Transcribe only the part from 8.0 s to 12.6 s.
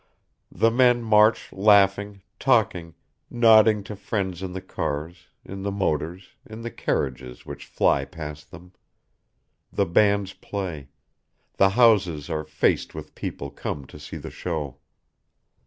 past them; the bands play; the houses are